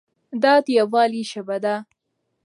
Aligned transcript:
دا 0.43 0.53
د 0.65 0.67
یووالي 0.77 1.21
ژبه 1.31 1.57
ده. 1.63 1.75